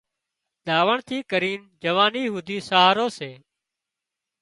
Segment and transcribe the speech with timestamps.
[0.65, 3.31] ڌاوڻ ٿِي ڪرينَ جوانِي هوڌي سهارو سي